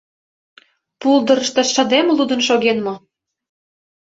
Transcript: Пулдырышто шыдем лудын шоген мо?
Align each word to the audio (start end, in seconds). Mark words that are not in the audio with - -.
Пулдырышто 1.01 1.61
шыдем 1.73 2.07
лудын 2.17 2.41
шоген 2.47 2.77
мо? 2.85 2.95